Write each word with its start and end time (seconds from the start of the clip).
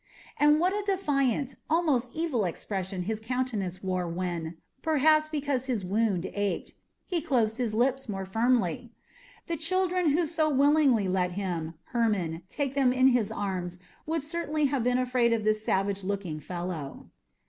And 0.39 0.59
what 0.59 0.73
a 0.73 0.81
defiant, 0.83 1.53
almost 1.69 2.15
evil 2.15 2.43
expression 2.43 3.03
his 3.03 3.19
countenance 3.19 3.83
wore 3.83 4.07
when 4.07 4.57
perhaps 4.81 5.29
because 5.29 5.65
his 5.65 5.85
wound 5.85 6.25
ached 6.33 6.73
he 7.05 7.21
closed 7.21 7.57
his 7.57 7.75
lips 7.75 8.09
more 8.09 8.25
firmly! 8.25 8.93
The 9.45 9.57
children 9.57 10.09
who 10.09 10.25
so 10.25 10.49
willingly 10.49 11.07
let 11.07 11.33
him, 11.33 11.75
Hermon, 11.93 12.41
take 12.49 12.73
them 12.73 12.91
in 12.91 13.09
his 13.09 13.31
arms 13.31 13.77
would 14.07 14.23
certainly 14.23 14.65
have 14.65 14.83
been 14.83 14.97
afraid 14.97 15.33
of 15.33 15.43
this 15.43 15.63
savage 15.63 16.03
looking 16.03 16.39
fellow. 16.39 17.11